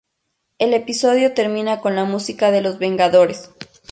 El 0.57 0.73
episodio 0.73 1.35
termina 1.35 1.79
con 1.79 1.95
la 1.95 2.05
música 2.05 2.49
de 2.49 2.61
"Los 2.61 2.79
vengadores". 2.79 3.51